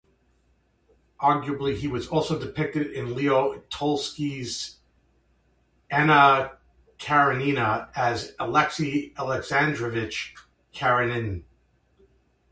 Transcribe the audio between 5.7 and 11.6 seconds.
"Anna Karenina" as Alexei Alexandrovich Karenin.